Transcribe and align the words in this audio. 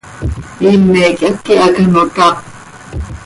¿Iime 0.65 1.01
quih 1.17 1.27
háqui 1.29 1.53
hac 1.61 1.75
ano 1.83 2.03
tap? 2.15 2.35